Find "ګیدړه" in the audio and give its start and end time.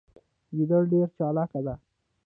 0.55-0.79